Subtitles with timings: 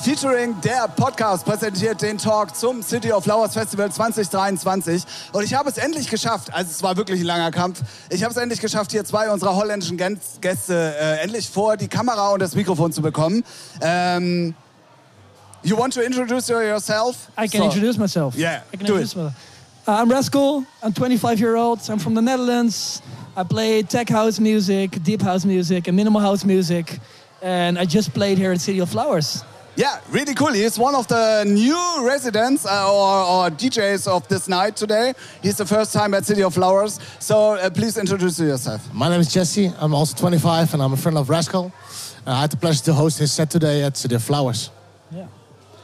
[0.00, 5.02] featuring der Podcast präsentiert den Talk zum City of Flowers Festival 2023.
[5.32, 8.32] Und ich habe es endlich geschafft, also es war wirklich ein langer Kampf, ich habe
[8.32, 12.54] es endlich geschafft, hier zwei unserer holländischen Gäste äh, endlich vor die Kamera und das
[12.54, 13.44] Mikrofon zu bekommen.
[13.82, 14.54] Ähm,
[15.62, 17.28] you want to introduce yourself?
[17.38, 18.34] I can so, introduce myself.
[18.36, 19.14] Yeah, I can do it.
[19.14, 19.34] Myself.
[19.86, 20.64] Uh, I'm Rascal.
[20.82, 21.80] I'm 25 years old.
[21.90, 23.02] I'm from the Netherlands.
[23.36, 26.98] I play tech house music, deep house music, and minimal house music.
[27.42, 29.44] And I just played here at City of Flowers.
[29.80, 30.52] Yeah, really cool.
[30.52, 35.14] He's one of the new residents uh, or, or, DJs of this night today.
[35.42, 37.00] He's the first time at City of Flowers.
[37.18, 38.92] So uh, please introduce yourself.
[38.92, 39.72] My name is Jesse.
[39.78, 41.72] I'm also 25 and I'm a friend of Rascal.
[42.26, 44.68] Uh, I had the pleasure to host his set today at City of Flowers.
[45.10, 45.28] Yeah.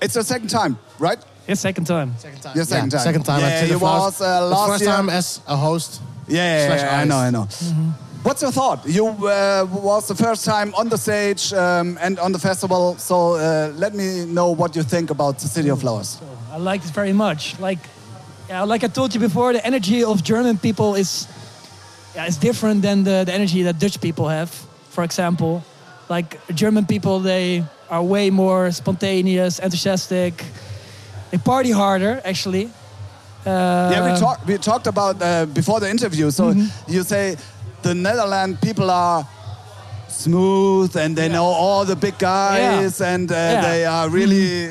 [0.00, 1.18] It's the second time, right?
[1.46, 2.14] His second time.
[2.16, 2.56] Second time.
[2.56, 3.04] Your second yeah, time.
[3.04, 4.00] Second time yeah, at City of Flowers.
[4.04, 4.90] Was, uh, last first year.
[4.90, 6.00] time as a host.
[6.28, 7.42] Yeah, yeah, yeah I know, I know.
[7.42, 8.11] Mm -hmm.
[8.22, 8.86] What's your thought?
[8.86, 13.34] You uh, was the first time on the stage um, and on the festival, so
[13.34, 16.20] uh, let me know what you think about the City of Flowers.
[16.20, 17.58] So I liked it very much.
[17.58, 17.80] Like,
[18.48, 21.26] yeah, like I told you before, the energy of German people is
[22.14, 24.50] yeah, is different than the, the energy that Dutch people have.
[24.90, 25.64] For example,
[26.08, 30.44] like German people, they are way more spontaneous, enthusiastic.
[31.32, 32.66] They party harder, actually.
[33.44, 36.30] Uh, yeah, we talked we talked about uh, before the interview.
[36.30, 36.94] So mm -hmm.
[36.94, 37.36] you say
[37.82, 39.26] the Netherlands people are
[40.08, 41.32] smooth and they yeah.
[41.32, 43.14] know all the big guys yeah.
[43.14, 43.60] and uh, yeah.
[43.60, 44.70] they are really.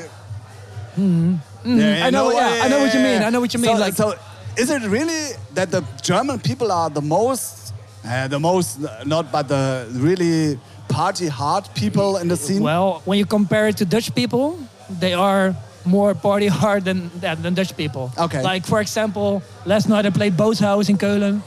[0.96, 1.38] Mm.
[1.64, 2.02] Mm.
[2.02, 2.32] I know.
[2.32, 3.22] yeah, I know what you mean.
[3.22, 3.76] I know what you mean.
[3.76, 4.14] So, like, so
[4.56, 7.72] is it really that the German people are the most,
[8.04, 12.62] uh, the most not, but the really party hard people in the scene?
[12.62, 14.58] Well, when you compare it to Dutch people,
[14.90, 15.54] they are
[15.84, 18.12] more party hard than than Dutch people.
[18.18, 18.42] Okay.
[18.42, 21.42] Like for example, last night I played Bootshaus in Keulen,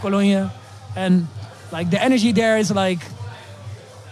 [0.00, 0.50] Cologne
[0.96, 1.26] and
[1.72, 3.00] like the energy there is like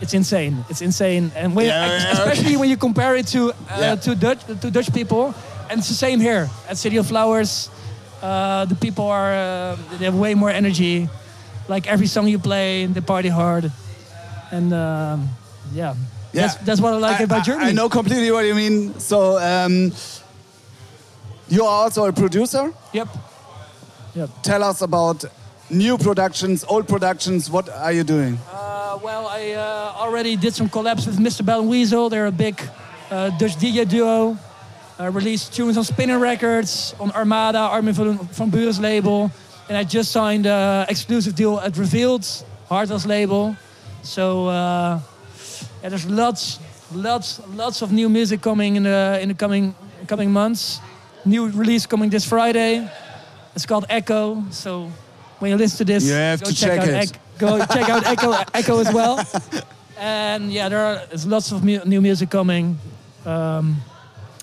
[0.01, 0.65] it's insane.
[0.69, 2.57] It's insane, and when, yeah, especially okay.
[2.57, 3.95] when you compare it to uh, yeah.
[3.97, 5.35] to Dutch to Dutch people,
[5.71, 7.71] and it's the same here at City of Flowers.
[8.23, 11.09] Uh, the people are uh, they have way more energy.
[11.69, 13.71] Like every song you play, they party hard,
[14.51, 15.29] and um,
[15.75, 15.95] yeah,
[16.33, 17.71] yeah, that's, that's what I like I, about Germany.
[17.71, 18.99] I know completely what you mean.
[19.01, 19.93] So um,
[21.49, 22.73] you are also a producer.
[22.93, 23.09] Yep.
[24.15, 24.31] Yep.
[24.43, 25.25] Tell us about
[25.71, 27.51] new productions, old productions?
[27.51, 28.39] What are you doing?
[28.51, 31.45] Uh, well, I uh, already did some collabs with Mr.
[31.45, 32.11] Belt and Wezol.
[32.11, 32.61] They're a big
[33.11, 34.39] uh, Dutch DJ duo.
[34.99, 39.31] Uh, released tunes on Spinnin' Records, on Armada, Armin van, van Buuren's label.
[39.69, 42.23] And I just signed an exclusive deal at Revealed,
[42.69, 43.57] Hardwell's label.
[44.03, 45.01] So uh,
[45.83, 46.59] yeah, there's lots,
[46.93, 49.75] lots, lots of new music coming in the in the coming
[50.07, 50.81] coming months.
[51.25, 52.91] New release coming this Friday.
[53.55, 54.45] It's called Echo.
[54.51, 54.91] So
[55.39, 57.19] when you listen to this, you have to check, check it.
[57.39, 59.25] go check out Echo, Echo as well.
[59.99, 62.79] And yeah, there are there's lots of mu new music coming,
[63.25, 63.77] um,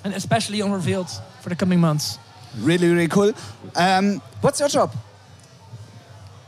[0.03, 1.09] and especially on Revealed
[1.41, 2.19] for the coming months.
[2.59, 3.33] Really, really cool.
[3.75, 4.93] Um, what's your job?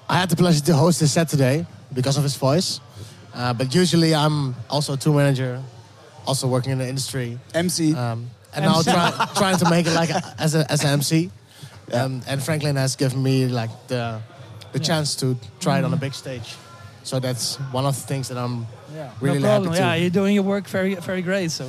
[0.09, 2.79] I had the pleasure to host this set today because of his voice.
[3.33, 5.61] Uh, but usually I'm also a tour manager,
[6.25, 7.37] also working in the industry.
[7.53, 7.93] MC.
[7.93, 8.91] Um, and MC.
[8.91, 11.29] now try, trying to make it like a, as a as an MC.
[11.93, 14.21] Um, and Franklin has given me like the
[14.71, 14.83] the yeah.
[14.83, 16.55] chance to try it on a big stage.
[17.03, 19.11] So that's one of the things that I'm yeah.
[19.21, 19.75] really no happy to.
[19.75, 21.51] Yeah, you're doing your work very very great.
[21.51, 21.65] So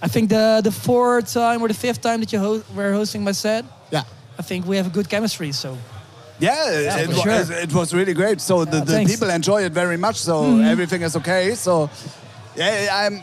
[0.00, 3.24] I think the the fourth time or the fifth time that you ho were hosting
[3.24, 3.64] my set.
[3.90, 4.04] Yeah.
[4.38, 5.52] I think we have a good chemistry.
[5.52, 5.76] So.
[6.40, 8.40] Yeah, yeah it, was, it, was really great.
[8.40, 10.16] So the, the people enjoy it very much.
[10.16, 10.72] So mm -hmm.
[10.72, 11.54] everything is okay.
[11.56, 11.88] So
[12.56, 13.22] yeah, I'm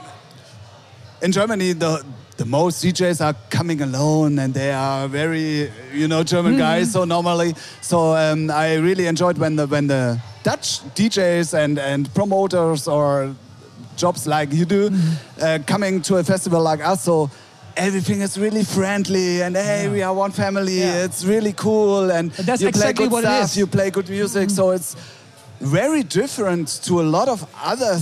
[1.22, 1.78] in Germany.
[1.78, 2.03] The
[2.41, 6.57] the most DJs are coming alone and they are very, you know, German mm.
[6.57, 6.91] guys.
[6.91, 12.11] So normally, so um, I really enjoyed when the when the Dutch DJs and and
[12.16, 13.35] promoters or
[13.96, 14.97] jobs like you do mm.
[15.40, 17.03] uh, coming to a festival like us.
[17.03, 17.29] So
[17.78, 19.91] everything is really friendly and hey, yeah.
[19.91, 20.79] we are one family.
[20.79, 21.05] Yeah.
[21.05, 23.58] It's really cool and but that's you exactly play good stuff.
[23.58, 24.47] You play good music.
[24.47, 24.55] Mm.
[24.55, 24.96] So it's
[25.59, 27.99] very different to a lot of other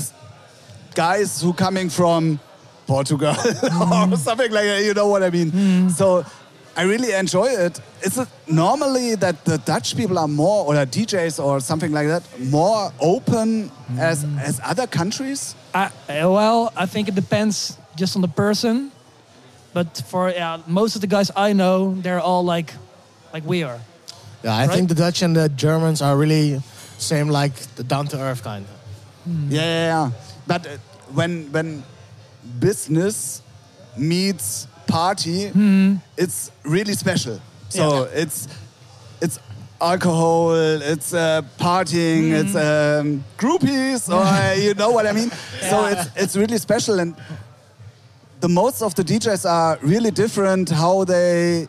[0.96, 2.40] guys who coming from
[2.90, 4.12] Portugal mm.
[4.14, 4.84] or something like that.
[4.84, 5.52] You know what I mean?
[5.52, 5.92] Mm.
[5.92, 6.26] So
[6.76, 7.80] I really enjoy it.
[8.02, 12.24] Is it normally that the Dutch people are more, or DJs or something like that,
[12.40, 14.00] more open mm.
[14.00, 15.56] as as other countries?
[15.74, 18.92] Uh, well, I think it depends just on the person.
[19.74, 22.74] But for yeah, most of the guys I know, they're all like,
[23.34, 23.80] like we are.
[24.44, 24.76] Yeah, I right?
[24.76, 26.62] think the Dutch and the Germans are really
[26.98, 28.66] same, like the down to earth kind.
[29.28, 29.52] Mm.
[29.52, 30.12] Yeah, yeah, yeah,
[30.48, 30.70] But uh,
[31.14, 31.84] when when
[32.60, 33.42] business
[33.98, 36.02] meets party, mm.
[36.18, 37.40] it's really special.
[37.70, 38.22] So yeah.
[38.22, 38.48] it's
[39.22, 39.40] it's
[39.82, 42.42] alcohol, it's uh, partying, mm.
[42.42, 45.30] it's um, groupies, or you know what I mean.
[45.62, 45.70] Yeah.
[45.70, 47.16] So it's it's really special, and
[48.40, 51.68] the most of the DJs are really different how they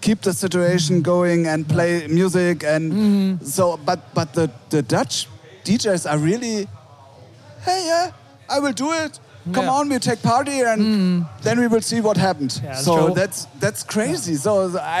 [0.00, 3.44] keep the situation going and play music and Mm-hmm.
[3.44, 5.26] so but but the the Dutch
[5.64, 6.68] DJs are really
[7.64, 8.12] hey yeah
[8.48, 9.18] I will do it
[9.52, 9.78] come Yeah.
[9.78, 13.14] on we take party and then we will see what happened Yeah, that's so true.
[13.14, 14.50] that's that's crazy so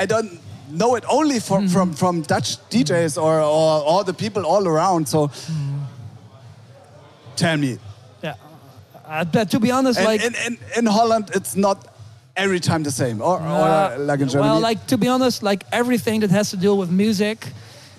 [0.02, 0.30] I don't
[0.70, 1.72] know it only from Mm-hmm.
[1.74, 5.78] from from Dutch DJs or or all the people all around so Mm-hmm.
[7.36, 7.78] tell me
[8.22, 8.34] Yeah.
[9.06, 11.78] Uh, but to be honest, and like in, in, in Holland, it's not
[12.36, 14.50] every time the same, or, or Uh, like in Germany.
[14.50, 17.38] Well, like to be honest, like everything that has to do with music,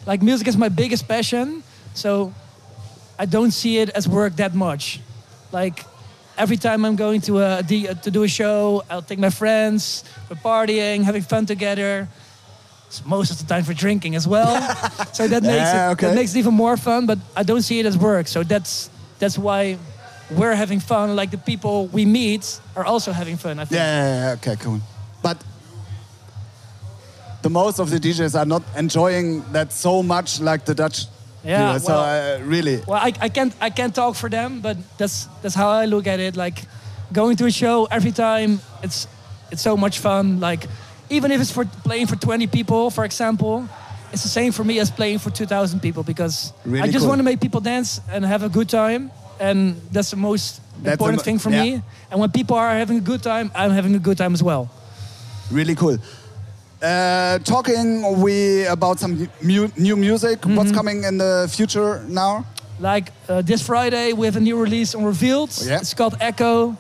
[0.06, 1.64] like music is my biggest passion.
[1.94, 2.32] So
[3.18, 5.00] I don't see it as work that much.
[5.52, 5.84] Like
[6.40, 9.30] every time I'm going to a D- uh, to do a show, I'll take my
[9.30, 12.08] friends, we're partying, having fun together.
[12.90, 14.56] S- Most of the time for drinking as well.
[15.14, 16.08] so that makes Yeah, it okay.
[16.08, 17.06] that makes it even more fun.
[17.06, 18.28] But I don't see it as work.
[18.28, 18.90] So that's
[19.20, 19.78] that's why
[20.32, 21.16] we're having fun.
[21.16, 23.60] Like the people we meet are also having fun.
[23.60, 23.78] I think.
[23.80, 24.80] yeah, yeah, yeah, okay, cool.
[25.22, 25.38] But
[27.42, 31.06] the most of the DJs are not enjoying that so much like the Dutch.
[31.44, 31.80] Yeah, do.
[31.80, 35.28] so well- uh, really, Well, I, I can't I can't talk for them, but that's
[35.42, 36.36] that's how I look at it.
[36.36, 36.64] Like
[37.14, 39.08] going to a show every time, it's
[39.52, 40.40] it's so much fun.
[40.40, 40.68] Like
[41.10, 43.68] even if it's for playing for 20 people, for example,
[44.12, 47.10] it's the same for me as playing for 2,000 people because Really I just cool.
[47.10, 49.10] want to make people dance and have a good time,
[49.40, 51.64] and that's the most the important thing for yeah.
[51.64, 51.82] me.
[52.12, 54.70] And when people are having a good time, I'm having a good time as well.
[55.52, 55.98] really cool.
[56.82, 60.40] Uh, talking we about some mu- new music.
[60.40, 60.56] Mm-hmm.
[60.56, 62.46] What's coming in the future now?
[62.80, 65.52] Like uh, this Friday, we have a new release on Revealed.
[65.62, 65.80] Oh, yeah.
[65.80, 66.78] It's called Echo.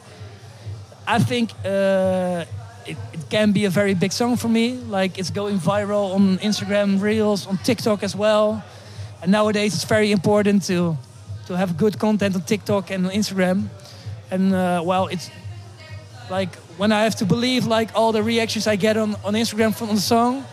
[1.05, 2.45] I think uh,
[2.85, 4.77] it, it can be a very big song for me.
[4.77, 8.63] Like it's going viral on Instagram Reels, on TikTok as well.
[9.21, 10.97] And nowadays, it's very important to
[11.47, 13.67] to have good content on TikTok and on Instagram.
[14.31, 15.29] And uh, well, it's
[16.29, 19.75] like when I have to believe like all the reactions I get on, on Instagram
[19.75, 20.45] from the song,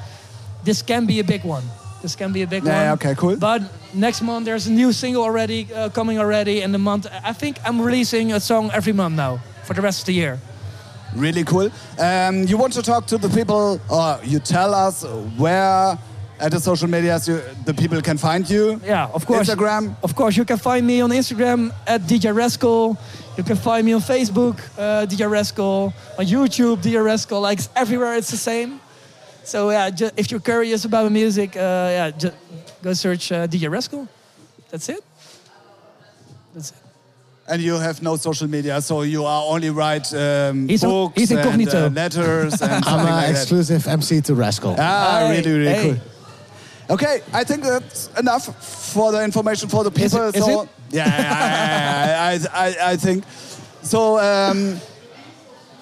[0.64, 1.62] this can be a big one.
[2.02, 2.92] This can be a big Yeah, one.
[2.98, 3.36] okay, cool.
[3.36, 3.62] But
[3.94, 7.58] next month there's a new single already uh, coming already, and the month I think
[7.64, 10.38] I'm releasing a song every month now for the rest of the year.
[11.14, 11.70] Really cool.
[11.98, 15.04] Um, you want to talk to the people, or you tell us
[15.38, 15.96] where
[16.38, 18.80] at the social medias you, the people can find you?
[18.84, 19.48] Yeah, of course.
[19.48, 19.94] Instagram.
[20.02, 22.96] Of course, you can find me on Instagram at DJ Rascal.
[23.36, 25.92] You can find me on Facebook, uh, DJ Rascal.
[26.18, 27.40] On YouTube, DJ Rascal.
[27.40, 28.80] Like everywhere, it's the same.
[29.44, 32.32] So yeah, ju- if you're curious about the music, uh, yeah, ju-
[32.82, 34.08] go search uh, DJ Rascal.
[34.70, 35.00] That's it.
[36.54, 36.76] That's it.
[37.48, 41.30] And you have no social media, so you are only write um, He's- books he's
[41.30, 41.86] and incognito.
[41.86, 43.30] uh, letters and I'm an like that.
[43.30, 44.74] exclusive MC to Rascal.
[44.78, 45.82] Ah, Hey, really, really hey.
[45.92, 45.96] cool.
[46.88, 48.44] Okay, I think that's enough
[48.94, 50.28] for the information for the Is people.
[50.28, 50.68] it- is so it?
[50.90, 51.04] yeah,
[52.30, 53.24] I, I, I, I think
[53.82, 54.18] so.
[54.18, 54.80] Um,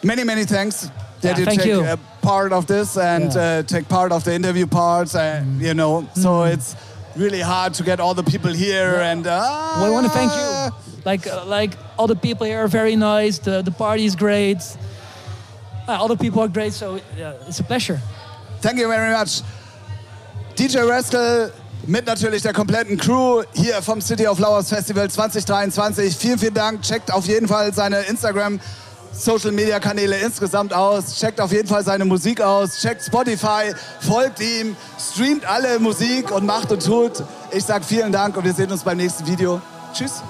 [0.02, 0.88] many, many thanks
[1.20, 1.96] that Yeah, you thank take you.
[2.22, 3.42] part of this and Yeah.
[3.58, 5.14] uh, take part of the interview parts.
[5.14, 6.74] Uh, you know, so it's
[7.16, 9.26] really hard to get all the people here and.
[9.26, 9.30] Uh,
[9.76, 10.70] Well, I want to thank you.
[11.04, 13.38] Like, uh, like all the people here are very nice.
[13.40, 14.62] The the party is great.
[15.86, 16.72] Uh, all the people are great.
[16.72, 18.00] So yeah, it's a pleasure.
[18.60, 19.42] Thank you very much.
[20.64, 21.52] DJ Rascal
[21.86, 26.16] mit natürlich der kompletten Crew hier vom City of Flowers Festival 2023.
[26.16, 26.80] Vielen, vielen Dank.
[26.80, 28.58] Checkt auf jeden Fall seine Instagram
[29.12, 31.18] Social Media Kanäle insgesamt aus.
[31.18, 32.80] Checkt auf jeden Fall seine Musik aus.
[32.80, 37.22] Checkt Spotify, folgt ihm, streamt alle Musik und macht und tut.
[37.50, 39.60] Ich sag vielen Dank und wir sehen uns beim nächsten Video.
[39.92, 40.22] Tschüss.